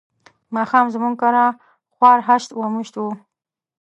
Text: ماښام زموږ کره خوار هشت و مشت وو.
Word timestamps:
ماښام 0.55 0.85
زموږ 0.95 1.13
کره 1.21 1.45
خوار 1.93 2.19
هشت 2.27 2.49
و 2.53 2.61
مشت 2.75 2.93
وو. 2.97 3.09